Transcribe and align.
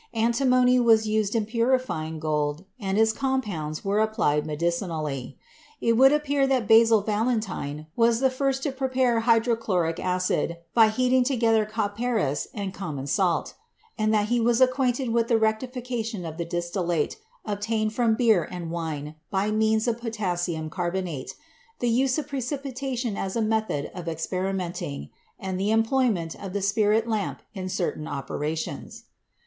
Antimony 0.15 0.79
was 0.79 1.05
used 1.07 1.35
in 1.35 1.45
puri 1.45 1.77
fying 1.77 2.17
gold 2.19 2.65
and 2.79 2.97
its 2.97 3.13
compounds 3.13 3.85
were 3.85 3.99
applied 3.99 4.47
medicinally. 4.47 5.37
It 5.79 5.93
would 5.95 6.11
appear 6.11 6.47
that 6.47 6.67
Basil 6.67 7.01
Valentine 7.01 7.85
was 7.95 8.19
the 8.19 8.31
first 8.31 8.63
to 8.63 8.71
pre 8.71 8.87
pare 8.87 9.19
hydrochloric 9.19 9.99
acid 9.99 10.57
by 10.73 10.89
heating 10.89 11.23
together 11.23 11.67
copperas 11.67 12.47
and 12.51 12.73
common 12.73 13.05
salt; 13.05 13.53
and 13.95 14.11
that 14.11 14.29
he 14.29 14.39
was 14.39 14.59
acquainted 14.59 15.09
with 15.09 15.27
the 15.27 15.35
rectifi 15.37 15.83
cation 15.83 16.25
of 16.25 16.37
the 16.37 16.45
distillate 16.45 17.17
obtained 17.45 17.93
from 17.93 18.15
beer 18.15 18.47
and 18.49 18.71
wine 18.71 19.13
by 19.29 19.51
means 19.51 19.87
of 19.87 19.99
potassium 20.01 20.71
carbonate, 20.71 21.35
the 21.77 21.89
use 21.91 22.17
of 22.17 22.27
precipitation 22.27 23.15
as 23.15 23.35
a 23.35 23.39
method 23.43 23.91
of 23.93 24.07
experimenting, 24.07 25.11
and 25.39 25.59
the 25.59 25.69
employment 25.69 26.33
of 26.43 26.53
the 26.53 26.61
spirit 26.63 27.07
lamp 27.07 27.43
in 27.53 27.69
certain 27.69 28.07
operations. 28.07 29.03